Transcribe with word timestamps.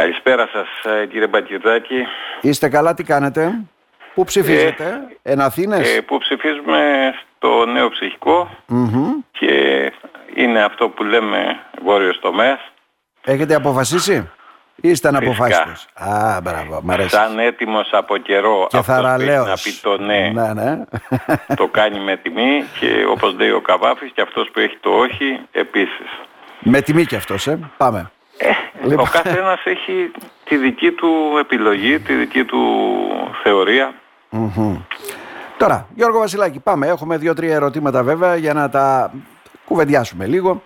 Καλησπέρα 0.00 0.48
σας 0.52 0.92
ε, 0.94 1.06
κύριε 1.06 1.26
Μπακυρδάκη. 1.26 2.06
Είστε 2.40 2.68
καλά, 2.68 2.94
τι 2.94 3.04
κάνετε; 3.04 3.52
Πού 4.14 4.24
ψηφίζετε, 4.24 4.84
ε, 5.22 5.32
εν 5.32 5.40
Αθήνες; 5.40 5.96
Ε, 5.96 6.00
πού 6.00 6.18
ψηφίζουμε; 6.18 6.80
Στο 7.36 7.66
νέο 7.66 7.88
ψυχικό 7.88 8.48
και 9.30 9.52
είναι 10.34 10.62
αυτό 10.64 10.88
που 10.88 11.04
λέμε 11.04 11.60
βόρειος 11.84 12.18
τομέας. 12.20 12.58
Έχετε 13.24 13.54
αποφασίσει; 13.54 14.30
Ή 14.76 14.88
είστε 14.88 15.08
αναποφάσιστος. 15.08 15.86
Α, 15.94 16.40
μπράβο, 16.42 16.80
μ' 16.82 16.90
αρέσει. 16.90 17.08
Σαν 17.08 17.38
έτοιμος 17.38 17.88
από 17.92 18.16
καιρό 18.16 18.66
Και 18.70 18.76
αυτός 18.76 18.94
που 18.96 19.00
έχει 19.00 19.02
θαραλέος. 19.02 19.46
να 19.48 19.54
πει 19.54 19.72
το 19.82 19.98
ναι, 19.98 20.30
Ναι, 20.34 20.52
ναι. 20.52 20.84
το 21.56 21.66
κάνει 21.68 22.00
με 22.00 22.16
τιμή 22.16 22.64
και 22.80 23.04
όπως 23.10 23.34
λέει 23.38 23.50
ο 23.50 23.60
Καβάφης 23.60 24.10
και 24.14 24.20
αυτός 24.20 24.50
που 24.52 24.60
έχει 24.60 24.76
το 24.80 24.90
όχι 24.90 25.40
επίσης. 25.52 26.10
Με 26.58 26.80
τιμή 26.80 27.04
κι 27.04 27.16
αυτός, 27.16 27.46
ε. 27.46 27.58
Πάμε. 27.76 28.10
Λοιπόν. 28.82 28.98
Ο 28.98 29.08
καθένας 29.12 29.64
έχει 29.64 30.10
τη 30.44 30.56
δική 30.56 30.92
του 30.92 31.36
επιλογή, 31.40 31.98
τη 31.98 32.14
δική 32.14 32.44
του 32.44 32.62
θεωρία. 33.42 33.94
Μμμ. 34.30 34.76
Τώρα, 35.56 35.88
Γιώργο 35.94 36.18
Βασιλάκη, 36.18 36.60
πάμε. 36.60 36.86
Έχουμε 36.86 37.16
δύο-τρία 37.16 37.54
ερωτήματα 37.54 38.02
βέβαια 38.02 38.36
για 38.36 38.52
να 38.52 38.68
τα 38.68 39.12
κουβεντιάσουμε 39.64 40.26
λίγο. 40.26 40.62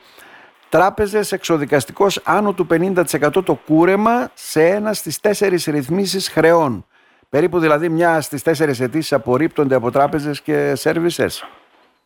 Τράπεζες 0.68 1.32
εξοδικαστικός 1.32 2.20
άνω 2.24 2.52
του 2.52 2.66
50% 2.70 3.44
το 3.44 3.54
κούρεμα 3.66 4.30
σε 4.34 4.64
ένα 4.64 4.92
στις 4.92 5.20
τέσσερις 5.20 5.64
ρυθμίσεις 5.64 6.28
χρεών. 6.28 6.86
Περίπου 7.28 7.58
δηλαδή 7.58 7.88
μια 7.88 8.20
στις 8.20 8.42
τέσσερις 8.42 8.80
αιτήσεις 8.80 9.12
απορρίπτονται 9.12 9.74
από 9.74 9.90
τράπεζες 9.90 10.40
και 10.42 10.74
σερβισές. 10.74 11.44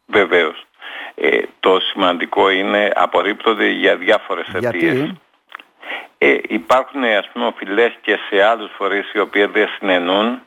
Βεβαίως. 0.06 0.66
Ε, 1.14 1.40
το 1.60 1.80
σημαντικό 1.80 2.50
είναι 2.50 2.90
απορρίπτονται 2.94 3.68
για 3.68 3.96
διάφορες 3.96 4.46
αιτίες. 4.54 4.94
Γιατί 4.94 5.20
Ε, 6.18 6.36
υπάρχουν 6.48 7.04
ας 7.04 7.28
πούμε 7.32 7.46
οφειλές 7.46 7.92
και 8.00 8.18
σε 8.28 8.42
άλλους 8.42 8.70
φορείς 8.76 9.12
οι 9.12 9.18
οποίοι 9.18 9.44
δεν 9.44 9.68
συνενούν 9.78 10.42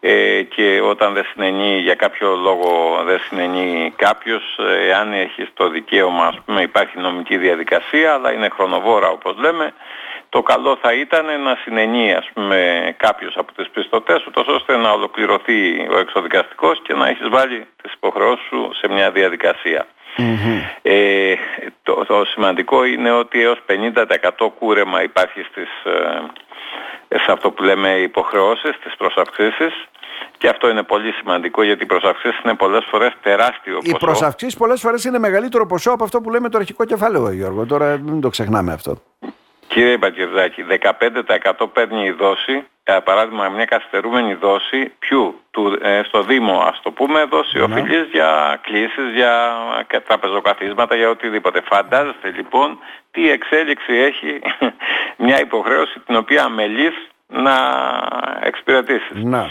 ε, 0.00 0.42
και 0.42 0.80
όταν 0.80 1.12
δεν 1.12 1.24
συνενεί 1.32 1.78
για 1.78 1.94
κάποιο 1.94 2.34
λόγο 2.34 3.02
δεν 3.04 3.18
συνενεί 3.18 3.92
κάποιος 3.96 4.58
ε, 4.58 4.88
εάν 4.88 5.12
έχει 5.12 5.48
το 5.54 5.68
δικαίωμα 5.68 6.26
ας 6.26 6.40
πούμε 6.44 6.62
υπάρχει 6.62 6.98
νομική 6.98 7.36
διαδικασία 7.36 8.12
αλλά 8.12 8.32
είναι 8.32 8.48
χρονοβόρα 8.48 9.08
όπως 9.08 9.36
λέμε 9.38 9.72
το 10.28 10.42
καλό 10.42 10.78
θα 10.82 10.92
ήταν 10.92 11.42
να 11.42 11.58
συνενεί 11.62 12.14
ας 12.14 12.30
πούμε 12.34 12.58
κάποιος 12.96 13.36
από 13.36 13.52
τις 13.52 13.68
πιστωτές 13.70 14.26
ούτως 14.26 14.46
ώστε 14.46 14.76
να 14.76 14.90
ολοκληρωθεί 14.90 15.88
ο 15.90 15.98
εξοδικαστικός 15.98 16.82
και 16.82 16.94
να 16.94 17.08
έχεις 17.08 17.28
βάλει 17.28 17.66
τις 17.82 17.92
υποχρεώσεις 17.92 18.46
σου 18.46 18.70
σε 18.74 18.92
μια 18.92 19.10
διαδικασία. 19.10 19.86
Ε, 20.82 21.34
το, 21.82 22.04
το 22.04 22.24
σημαντικό 22.24 22.84
είναι 22.84 23.10
ότι 23.10 23.42
έως 23.42 23.58
50% 23.66 24.48
κούρεμα 24.58 25.02
υπάρχει 25.02 25.42
στις, 25.42 25.68
ε, 27.08 27.18
σε 27.18 27.32
αυτό 27.32 27.50
που 27.50 27.62
λέμε 27.62 27.88
υποχρεώσεις, 27.88 28.74
στις 28.74 28.96
προσαυξήσεις 28.96 29.88
και 30.38 30.48
αυτό 30.48 30.68
είναι 30.68 30.82
πολύ 30.82 31.12
σημαντικό 31.12 31.62
γιατί 31.62 31.82
οι 31.82 31.86
προσαυξήσεις 31.86 32.40
είναι 32.44 32.54
πολλές 32.54 32.84
φορές 32.90 33.12
τεράστιο 33.22 33.78
οι 33.82 33.90
ποσό. 33.90 34.06
προσαυξήσεις 34.06 34.56
πολλές 34.56 34.80
φορές 34.80 35.04
είναι 35.04 35.18
μεγαλύτερο 35.18 35.66
ποσό 35.66 35.90
από 35.90 36.04
αυτό 36.04 36.20
που 36.20 36.30
λέμε 36.30 36.48
το 36.48 36.58
αρχικό 36.58 36.84
κεφάλαιο, 36.84 37.30
Γιώργο. 37.30 37.66
Τώρα 37.66 37.98
μην 37.98 38.20
το 38.20 38.28
ξεχνάμε 38.28 38.72
αυτό. 38.72 38.96
Κύριε 39.74 39.96
Μπακυρδάκη, 39.96 40.64
15% 41.60 41.66
παίρνει 41.72 42.04
η 42.04 42.10
δόση, 42.10 42.66
για 42.86 43.00
παράδειγμα 43.02 43.48
μια 43.48 43.64
καθυστερούμενη 43.64 44.34
δόση, 44.34 44.92
ποιου, 44.98 45.40
του, 45.50 45.78
ε, 45.82 46.00
στο 46.04 46.22
Δήμο 46.22 46.58
ας 46.66 46.80
το 46.82 46.90
πούμε, 46.90 47.24
δόση 47.24 47.58
Ναι. 47.58 47.62
οφειλής 47.64 48.08
για 48.12 48.58
κλήσεις, 48.62 49.12
για 49.14 49.52
κα- 49.86 50.02
τραπεζοκαθίσματα, 50.02 50.94
για 50.96 51.08
οτιδήποτε. 51.08 51.60
Φαντάζεστε 51.70 52.30
λοιπόν 52.36 52.78
τι 53.10 53.30
εξέλιξη 53.30 53.92
έχει 53.94 54.40
μια 55.24 55.40
υποχρέωση 55.40 56.00
την 56.06 56.16
οποία 56.16 56.44
αμελείς 56.44 56.94
να 57.26 57.54
εξυπηρετήσεις. 58.42 59.10
Να. 59.22 59.50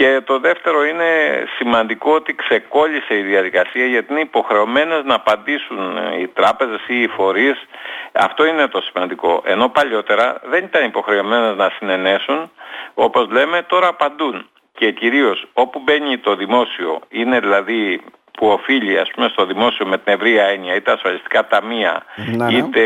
Και, 0.00 0.06
και 0.06 0.20
το 0.20 0.38
δεύτερο 0.38 0.84
είναι 0.84 1.10
σημαντικό 1.56 2.12
ότι 2.14 2.34
ξεκόλλησε 2.34 3.14
η 3.18 3.22
διαδικασία 3.22 3.86
γιατί 3.86 4.12
είναι 4.12 4.20
υποχρεωμένες 4.20 5.04
να 5.04 5.14
απαντήσουν 5.14 5.96
ε, 5.96 6.20
οι 6.20 6.26
τράπεζες 6.26 6.80
ή 6.86 7.02
οι 7.02 7.06
φορείς. 7.08 7.66
Αυτό 8.12 8.46
είναι 8.46 8.66
το 8.66 8.80
σημαντικό. 8.80 9.42
Ενώ 9.44 9.68
παλιότερα 9.68 10.40
δεν 10.50 10.64
ήταν 10.64 10.84
υποχρεωμένες 10.84 11.56
να 11.56 11.70
συνενέσουν, 11.78 12.50
όπως 12.94 13.28
λέμε 13.30 13.62
τώρα 13.62 13.88
απαντούν. 13.88 14.48
Και 14.72 14.92
κυρίως 14.92 15.46
όπου 15.52 15.80
μπαίνει 15.84 16.18
το 16.18 16.36
δημόσιο, 16.36 17.00
είναι 17.08 17.40
δηλαδή 17.40 18.00
που 18.32 18.46
οφείλει 18.46 18.98
ας 18.98 19.10
πούμε 19.10 19.28
στο 19.28 19.46
δημόσιο 19.46 19.86
με 19.86 19.98
την 19.98 20.12
ευρία 20.12 20.44
έννοια, 20.44 20.74
είτε 20.74 20.92
ασφαλιστικά 20.92 21.46
ταμεία, 21.46 22.04
Ναι, 22.16 22.44
ναι. 22.44 22.52
είτε 22.52 22.82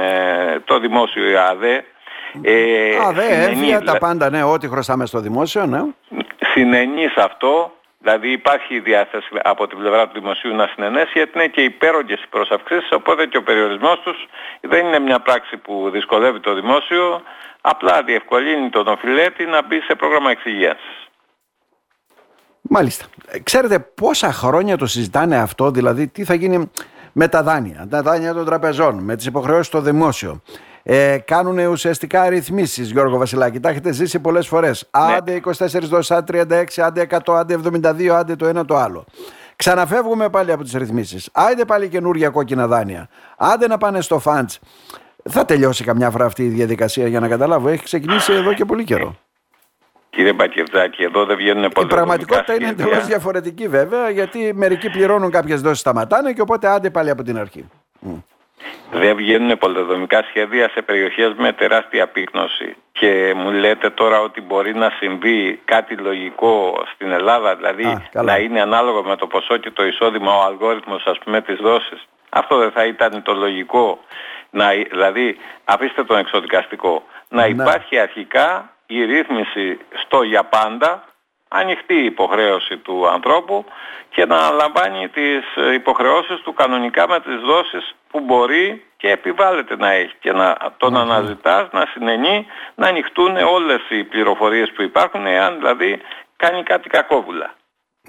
ε, 0.00 0.60
το 0.64 0.78
δημόσιο 0.78 1.30
η 1.30 1.36
ΑΔΕ, 1.36 1.84
ε, 2.42 2.96
Α, 2.96 3.12
δε, 3.12 3.22
συνενεί, 3.22 3.44
έμφυα, 3.44 3.74
τα 3.74 3.80
δηλαδή 3.80 3.98
πάντα, 3.98 4.30
ναι, 4.30 4.42
ό,τι 4.42 4.68
χρωστάμε 4.68 5.06
στο 5.06 5.20
δημόσιο, 5.20 5.66
ναι. 5.66 5.80
Συνενεί 6.60 7.06
σε 7.14 7.22
αυτό, 7.30 7.72
δηλαδή 7.98 8.30
υπάρχει 8.32 8.74
η 8.74 8.80
διάθεση 8.80 9.28
από 9.42 9.66
την 9.66 9.78
πλευρά 9.78 10.08
του 10.08 10.20
δημοσίου 10.20 10.54
να 10.54 10.66
συνενέσει 10.66 11.10
γιατί 11.14 11.30
είναι 11.34 11.46
και 11.46 11.62
υπέρογγες 11.62 12.22
οι 12.22 12.28
προσαυξήσεις, 12.30 12.90
οπότε 12.92 13.26
και 13.26 13.36
ο 13.36 13.42
περιορισμός 13.42 14.00
τους 14.04 14.28
δεν 14.60 14.86
είναι 14.86 14.98
μια 14.98 15.20
πράξη 15.20 15.56
που 15.56 15.90
δυσκολεύει 15.92 16.40
το 16.40 16.54
δημόσιο, 16.54 17.22
απλά 17.60 18.02
διευκολύνει 18.02 18.68
τον 18.70 18.86
οφειλέτη 18.88 19.44
να 19.44 19.66
μπει 19.66 19.80
σε 19.80 19.94
πρόγραμμα 19.94 20.30
εξυγίανσης. 20.30 20.98
Μάλιστα. 22.60 23.04
Ε, 23.26 23.38
Ξέρετε 23.38 23.78
πόσα 23.78 24.32
χρόνια 24.32 24.76
το 24.76 24.86
συζητάνε 24.86 25.36
αυτό, 25.36 25.70
δηλαδή 25.70 26.08
τι 26.08 26.24
θα 26.24 26.34
γίνει 26.34 26.70
με 27.12 27.28
τα 27.28 27.42
δάνεια, 27.42 27.86
τα 27.90 28.02
δάνεια 28.02 28.34
των 28.34 28.44
τραπεζών, 28.44 28.94
με 29.04 29.16
τις 29.16 29.26
υποχρεώσεις 29.26 29.66
στο 29.66 29.80
δημόσιο. 29.80 30.42
Ε, 30.82 31.18
κάνουν 31.18 31.58
ουσιαστικά 31.58 32.28
ρυθμίσεις, 32.28 32.90
Γιώργο 32.90 33.18
Βασιλάκη. 33.18 33.60
Τα 33.60 33.68
έχετε 33.68 33.92
ζήσει 33.92 34.20
πολλές 34.20 34.46
φορές. 34.46 34.88
Ναι. 34.98 35.14
Άντε 35.14 35.34
24 35.34 35.88
δόσεις, 35.88 36.10
άντε 36.10 36.44
36, 36.44 36.82
άντε 36.82 37.00
100, 37.00 37.34
άντε 37.34 37.54
72, 37.54 38.08
άντε 38.08 38.36
το 38.36 38.46
ένα 38.46 38.64
το 38.64 38.76
άλλο. 38.76 39.04
Ξαναφεύγουμε 39.56 40.28
πάλι 40.28 40.52
από 40.52 40.62
τις 40.62 40.72
ρυθμίσεις. 40.72 41.28
Άντε 41.32 41.64
πάλι 41.64 41.88
καινούργια 41.88 42.28
κόκκινα 42.28 42.66
δάνεια. 42.66 43.08
Άντε 43.36 43.66
να 43.66 43.78
πάνε 43.78 44.00
στο 44.00 44.18
φαντς. 44.18 44.58
Θα 45.28 45.44
τελειώσει 45.44 45.84
καμιά 45.84 46.10
φορά 46.10 46.24
αυτή 46.24 46.44
η 46.44 46.48
διαδικασία 46.48 47.06
για 47.06 47.20
να 47.20 47.28
καταλάβω. 47.28 47.68
Έχει 47.68 47.84
ξεκινήσει 47.84 48.32
εδώ 48.32 48.54
και 48.54 48.64
πολύ 48.64 48.84
καιρό. 48.84 49.16
Κύριε 50.10 50.32
Μπακερτζάκη, 50.32 51.02
εδώ 51.02 51.24
δεν 51.24 51.36
βγαίνουν 51.36 51.64
Η 51.64 51.68
πολλά 51.68 51.86
πραγματικότητα 51.86 52.54
είναι 52.54 52.68
εντελώς 52.68 53.06
διαφορετική 53.06 53.68
βέβαια, 53.68 54.10
γιατί 54.10 54.52
μερικοί 54.54 54.90
πληρώνουν 54.90 55.30
κάποιες 55.30 55.60
δόσεις, 55.60 55.78
σταματάνε 55.80 56.32
και 56.32 56.40
οπότε 56.40 56.68
άντε 56.68 56.90
πάλι 56.90 57.10
από 57.10 57.22
την 57.22 57.38
αρχή. 57.38 57.68
Δεν 58.92 59.16
βγαίνουν 59.16 59.58
πολεοδομικά 59.58 60.22
σχέδια 60.28 60.68
σε 60.68 60.82
περιοχές 60.82 61.32
με 61.36 61.52
τεράστια 61.52 62.06
πύκνωση. 62.08 62.76
Και 62.92 63.32
μου 63.36 63.50
λέτε 63.50 63.90
τώρα 63.90 64.20
ότι 64.20 64.40
μπορεί 64.40 64.74
να 64.74 64.90
συμβεί 64.98 65.60
κάτι 65.64 65.94
λογικό 65.94 66.82
στην 66.94 67.10
Ελλάδα, 67.10 67.56
δηλαδή 67.56 67.84
Α, 67.84 68.02
καλά. 68.12 68.32
να 68.32 68.38
είναι 68.38 68.60
ανάλογο 68.60 69.02
με 69.02 69.16
το 69.16 69.26
ποσό 69.26 69.56
και 69.56 69.70
το 69.70 69.84
εισόδημα 69.84 70.36
ο 70.36 70.42
αλγόριθμος 70.42 71.04
ας 71.06 71.18
πούμε 71.18 71.40
της 71.40 71.56
δόσης. 71.56 72.06
Αυτό 72.30 72.56
δεν 72.58 72.70
θα 72.70 72.84
ήταν 72.86 73.22
το 73.22 73.34
λογικό. 73.34 73.98
Να, 74.50 74.68
δηλαδή 74.90 75.36
αφήστε 75.64 76.04
τον 76.04 76.18
εξοδικαστικό. 76.18 77.02
Να 77.28 77.42
Ναι. 77.48 77.62
υπάρχει 77.62 77.98
αρχικά 77.98 78.72
η 78.86 79.04
ρύθμιση 79.04 79.78
στο 80.04 80.22
για 80.22 80.44
πάντα 80.44 81.04
ανοιχτή 81.52 81.94
η 81.94 82.04
υποχρέωση 82.04 82.76
του 82.76 83.08
ανθρώπου 83.08 83.64
και 84.10 84.24
να 84.26 84.36
αναλαμβάνει 84.36 85.08
τις 85.08 85.44
ε, 85.56 85.74
υποχρεώσεις 85.74 86.40
του 86.40 86.52
κανονικά 86.54 87.08
με 87.08 87.20
τις 87.20 87.40
δόσεις 87.40 87.94
που 88.10 88.20
μπορεί 88.20 88.84
και 88.96 89.10
επιβάλλεται 89.10 89.76
να 89.76 89.90
έχει 89.90 90.14
και 90.20 90.32
να 90.32 90.56
τον 90.76 90.96
αναζητάς, 90.96 91.68
να 91.72 91.86
συνενεί, 91.92 92.46
να 92.74 92.86
ανοιχτούν 92.86 93.36
όλες 93.36 93.80
οι 93.88 94.04
πληροφορίες 94.04 94.72
που 94.72 94.82
υπάρχουν 94.82 95.26
εάν 95.26 95.56
δηλαδή 95.56 96.00
κάνει 96.36 96.62
κάτι 96.62 96.88
κακόβουλα. 96.88 97.54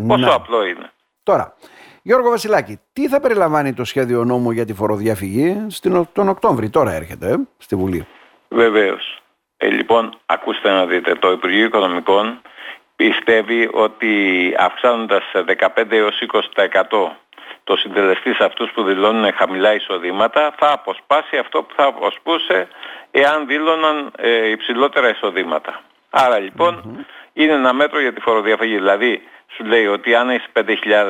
Πόσο 0.07 0.25
Ναι. 0.25 0.33
απλό 0.33 0.65
είναι. 0.65 0.91
Τώρα, 1.23 1.55
Γιώργο 2.01 2.29
Βασιλάκη, 2.29 2.79
τι 2.93 3.07
θα 3.07 3.19
περιλαμβάνει 3.19 3.73
το 3.73 3.83
σχέδιο 3.83 4.23
νόμου 4.23 4.51
για 4.51 4.65
τη 4.65 4.73
φοροδιαφυγή 4.73 5.65
στην, 5.69 6.07
τον 6.13 6.29
Οκτώβρη, 6.29 6.69
τώρα 6.69 6.91
έρχεται 6.91 7.27
ε, 7.31 7.35
στη 7.57 7.75
Βουλή. 7.75 8.07
Βεβαίως. 8.47 9.21
Ε, 9.57 9.67
λοιπόν, 9.67 10.17
ακούστε 10.25 10.71
να 10.71 10.85
δείτε, 10.85 11.13
το 11.15 11.31
Υπουργείο 11.31 11.65
Οικονομικών 11.65 12.41
πιστεύει 13.01 13.69
ότι 13.71 14.13
αυξάνοντας 14.57 15.23
σε 15.31 15.45
15 15.75 15.91
έως 15.91 16.23
20% 16.55 17.09
το 17.63 17.77
συντελεστή 17.77 18.33
σε 18.33 18.43
αυτούς 18.43 18.71
που 18.71 18.83
δηλώνουν 18.83 19.33
χαμηλά 19.33 19.73
εισοδήματα 19.73 20.53
θα 20.57 20.71
αποσπάσει 20.71 21.37
αυτό 21.37 21.63
που 21.63 21.73
θα 21.75 21.85
αποσπούσε 21.85 22.67
εάν 23.11 23.47
δήλωναν 23.47 24.11
ε, 24.17 24.49
υψηλότερα 24.49 25.09
εισοδήματα. 25.09 25.81
Άρα 26.09 26.39
λοιπόν 26.39 27.05
είναι 27.33 27.53
ένα 27.53 27.73
μέτρο 27.73 27.99
για 27.99 28.13
τη 28.13 28.21
φοροδιαφυγή. 28.21 28.75
Δηλαδή 28.75 29.23
σου 29.55 29.63
λέει 29.65 29.85
ότι 29.85 30.15
αν 30.15 30.29
έχεις 30.29 30.47
5.000 30.53 30.67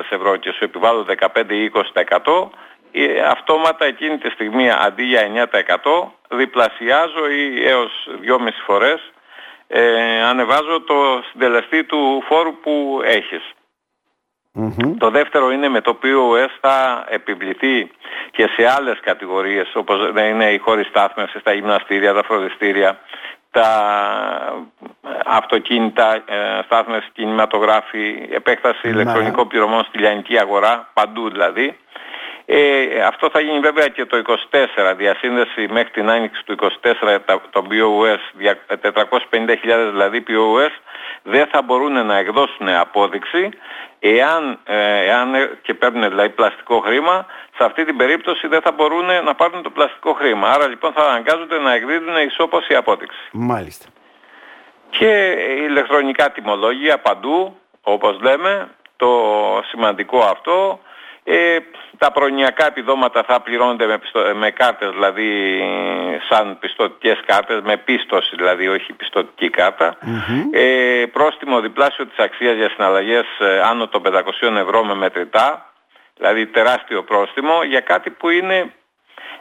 ευρώ 0.09 0.35
και 0.35 0.51
σου 0.51 0.63
επιβάλλω 0.63 1.05
15 1.35 1.49
ή 1.49 1.71
20% 1.73 2.47
ε, 2.91 3.21
αυτόματα 3.21 3.85
εκείνη 3.85 4.17
τη 4.17 4.29
στιγμή 4.29 4.71
αντί 4.71 5.03
για 5.03 5.49
9% 6.29 6.37
διπλασιάζω 6.37 7.29
ή 7.29 7.67
έως 7.67 8.09
2,5 8.25 8.49
φορές 8.65 9.11
ε, 9.73 10.21
ανεβάζω 10.23 10.81
το 10.81 11.23
συντελεστή 11.31 11.83
του 11.83 12.23
φόρου 12.27 12.55
που 12.59 13.01
έχεις. 13.03 13.53
Το 14.97 15.09
δεύτερο 15.09 15.51
είναι 15.51 15.69
με 15.69 15.81
το 15.81 15.89
οποίο 15.89 16.35
θα 16.61 17.05
επιβληθεί 17.09 17.91
και 18.31 18.49
σε 18.55 18.71
άλλες 18.77 18.99
κατηγορίες 18.99 19.75
όπως 19.75 20.11
είναι 20.29 20.51
οι 20.51 20.57
χώροι 20.57 20.83
στάθμευσης, 20.83 21.43
τα 21.43 21.53
γυμναστήρια, 21.53 22.13
τα 22.13 22.23
φροντιστήρια, 22.23 22.99
τα 23.51 23.67
αυτοκίνητα, 25.25 26.15
ε, 26.15 26.61
στάθμες 26.65 27.09
κινηματογράφοι, 27.13 28.27
επέκταση 28.31 28.87
ναι. 28.87 28.89
ηλεκτρονικών 28.89 29.47
πληρωμών 29.47 29.83
στη 29.83 29.97
λιανική 29.97 30.39
αγορά, 30.39 30.89
παντού 30.93 31.29
δηλαδή. 31.29 31.77
Ε, 32.53 33.01
αυτό 33.01 33.29
θα 33.29 33.39
γίνει 33.39 33.59
βέβαια 33.59 33.87
και 33.87 34.05
το 34.05 34.21
24, 34.51 34.93
διασύνδεση 34.97 35.67
μέχρι 35.69 35.89
την 35.89 36.09
άνοιξη 36.09 36.43
του 36.45 36.55
24 36.81 37.17
το 37.49 37.65
POS, 37.69 38.45
450.000 38.91 39.89
δηλαδή 39.89 40.23
POS, 40.27 40.71
δεν 41.23 41.47
θα 41.47 41.61
μπορούν 41.61 42.05
να 42.05 42.17
εκδώσουν 42.17 42.69
απόδειξη 42.69 43.49
εάν, 43.99 44.59
ε, 44.63 45.05
εάν 45.05 45.57
και 45.61 45.73
παίρνουν 45.73 46.09
δηλαδή 46.09 46.29
πλαστικό 46.29 46.79
χρήμα, 46.79 47.25
σε 47.57 47.63
αυτή 47.63 47.85
την 47.85 47.97
περίπτωση 47.97 48.47
δεν 48.47 48.61
θα 48.61 48.71
μπορούν 48.71 49.05
να 49.23 49.35
πάρουν 49.35 49.61
το 49.61 49.69
πλαστικό 49.69 50.13
χρήμα. 50.13 50.49
Άρα 50.49 50.67
λοιπόν 50.67 50.93
θα 50.93 51.03
αναγκάζονται 51.03 51.57
να 51.57 51.73
εκδίδουν 51.73 52.15
η 52.69 52.75
απόδειξη. 52.75 53.19
Μάλιστα. 53.31 53.85
Και 54.89 55.35
ηλεκτρονικά 55.69 56.31
τιμολόγια 56.31 56.97
παντού, 56.99 57.57
όπως 57.81 58.19
λέμε, 58.21 58.67
το 58.95 59.09
σημαντικό 59.69 60.19
αυτό, 60.19 60.79
ε, 61.23 61.57
τα 61.97 62.11
προνοιακά 62.11 62.65
επιδόματα 62.65 63.23
θα 63.23 63.41
πληρώνονται 63.41 63.85
με, 63.85 63.97
πιστο, 63.97 64.31
με 64.35 64.51
κάρτες, 64.51 64.89
δηλαδή 64.89 65.61
σαν 66.29 66.57
πιστοτικές 66.59 67.19
κάρτες, 67.25 67.61
με 67.63 67.77
πίστοση 67.77 68.35
δηλαδή, 68.35 68.67
όχι 68.67 68.93
πιστοτική 68.93 69.49
Ε, 70.51 71.05
πρόστιμο 71.11 71.59
διπλάσιο 71.59 72.05
της 72.07 72.17
αξίας 72.17 72.55
για 72.55 72.69
συναλλαγές 72.69 73.25
ε, 73.39 73.61
άνω 73.61 73.87
των 73.87 74.01
500 74.05 74.55
ευρώ 74.57 74.83
με 74.83 74.95
μετρητά, 74.95 75.73
δηλαδή 76.17 76.47
τεράστιο 76.47 77.03
πρόστιμο, 77.03 77.63
για 77.63 77.79
κάτι 77.79 78.09
που 78.09 78.29
είναι, 78.29 78.73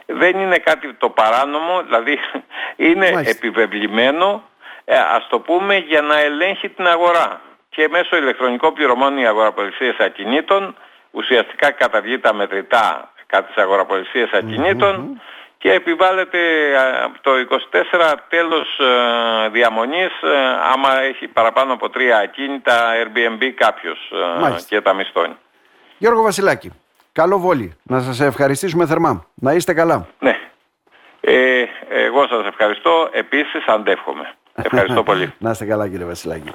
δεν 0.05 0.39
είναι 0.39 0.57
κάτι 0.57 0.93
το 0.93 1.09
παράνομο, 1.09 1.81
δηλαδή 1.83 2.19
είναι 2.89 3.11
Μάλιστα. 3.11 3.29
επιβεβλημένο, 3.29 4.43
ε, 4.85 4.97
ας 4.97 5.27
το 5.29 5.39
πούμε, 5.39 5.77
για 5.77 6.01
να 6.01 6.19
ελέγχει 6.19 6.69
την 6.69 6.87
αγορά. 6.87 7.41
Και 7.69 7.87
μέσω 7.91 8.17
ηλεκτρονικών 8.17 8.73
πληρωμών 8.73 9.17
οι 9.17 9.27
αγοραπολισίες 9.27 9.97
ακινήτων 9.97 10.75
ουσιαστικά 11.11 11.71
καταργεί 11.71 12.19
τα 12.19 12.33
μετρητά 12.33 13.11
κατά 13.25 13.47
τις 13.47 13.55
αγοραπολισίες 13.57 14.29
και 15.61 15.71
επιβάλλεται 15.71 16.39
το 17.21 17.31
24 17.91 18.13
τέλος 18.29 18.79
ε, 18.79 19.49
διαμονής 19.49 20.21
ε, 20.21 20.37
άμα 20.73 21.01
έχει 21.01 21.27
παραπάνω 21.27 21.73
από 21.73 21.89
τρία 21.89 22.17
ακίνητα 22.17 22.91
Airbnb 23.03 23.43
κάποιος 23.55 24.11
ε, 24.47 24.55
και 24.67 24.81
τα 24.81 24.93
μισθώνει. 24.93 25.35
Γιώργο 25.97 26.21
Βασιλάκη, 26.21 26.71
καλό 27.11 27.39
βόλι. 27.39 27.77
Να 27.83 27.99
σας 27.99 28.19
ευχαριστήσουμε 28.19 28.85
θερμά. 28.85 29.25
Να 29.35 29.53
είστε 29.53 29.73
καλά. 29.73 30.07
Ναι. 30.19 30.39
Ε, 31.21 31.63
εγώ 31.89 32.27
σας 32.27 32.45
ευχαριστώ. 32.45 33.09
Επίσης 33.11 33.65
αντεύχομαι. 33.65 34.33
Ευχαριστώ 34.71 35.03
πολύ. 35.03 35.33
Να 35.37 35.49
είστε 35.49 35.65
καλά 35.65 35.89
κύριε 35.89 36.05
Βασιλάκη. 36.05 36.51